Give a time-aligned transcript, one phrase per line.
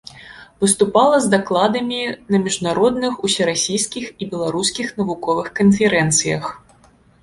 [0.63, 1.99] Выступала з дакладамі
[2.31, 6.55] на міжнародных, усерасійскіх і беларускіх навуковых канферэнцыях.